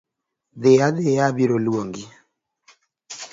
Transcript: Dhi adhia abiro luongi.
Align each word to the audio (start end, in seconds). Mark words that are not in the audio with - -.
Dhi 0.61 0.71
adhia 0.87 1.21
abiro 1.29 1.57
luongi. 1.65 2.03